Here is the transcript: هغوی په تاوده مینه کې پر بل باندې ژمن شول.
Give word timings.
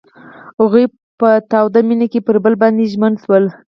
هغوی 0.59 0.85
په 1.19 1.29
تاوده 1.51 1.79
مینه 1.87 2.07
کې 2.11 2.19
پر 2.27 2.35
بل 2.43 2.53
باندې 2.61 2.89
ژمن 2.91 3.13
شول. 3.23 3.45